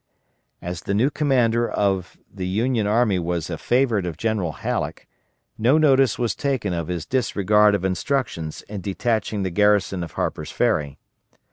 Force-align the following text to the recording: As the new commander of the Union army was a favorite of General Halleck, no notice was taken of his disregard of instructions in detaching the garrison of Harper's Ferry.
As 0.63 0.81
the 0.81 0.95
new 0.95 1.11
commander 1.11 1.69
of 1.69 2.17
the 2.33 2.47
Union 2.47 2.87
army 2.87 3.19
was 3.19 3.51
a 3.51 3.57
favorite 3.59 4.07
of 4.07 4.17
General 4.17 4.53
Halleck, 4.53 5.07
no 5.59 5.77
notice 5.77 6.17
was 6.17 6.33
taken 6.33 6.73
of 6.73 6.87
his 6.87 7.05
disregard 7.05 7.75
of 7.75 7.85
instructions 7.85 8.63
in 8.63 8.81
detaching 8.81 9.43
the 9.43 9.51
garrison 9.51 10.01
of 10.03 10.13
Harper's 10.13 10.49
Ferry. 10.49 10.97